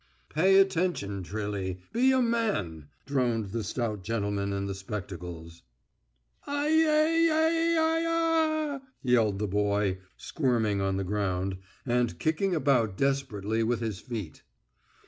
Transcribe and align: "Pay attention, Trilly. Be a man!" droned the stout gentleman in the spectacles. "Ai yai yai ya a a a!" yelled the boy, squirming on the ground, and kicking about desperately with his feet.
"Pay 0.29 0.57
attention, 0.57 1.21
Trilly. 1.21 1.79
Be 1.93 2.11
a 2.11 2.23
man!" 2.23 2.87
droned 3.05 3.51
the 3.51 3.63
stout 3.63 4.03
gentleman 4.03 4.51
in 4.51 4.65
the 4.65 4.73
spectacles. 4.73 5.61
"Ai 6.47 6.69
yai 6.69 7.25
yai 7.27 7.73
ya 7.73 7.81
a 7.83 8.05
a 8.05 8.75
a!" 8.77 8.81
yelled 9.03 9.37
the 9.37 9.45
boy, 9.47 9.99
squirming 10.17 10.81
on 10.81 10.97
the 10.97 11.03
ground, 11.03 11.57
and 11.85 12.17
kicking 12.17 12.55
about 12.55 12.97
desperately 12.97 13.61
with 13.61 13.79
his 13.79 13.99
feet. 13.99 14.41